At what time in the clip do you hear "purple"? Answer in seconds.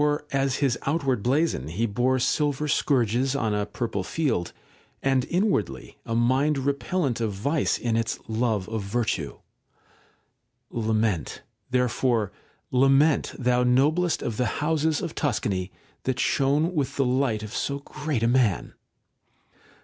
3.67-4.03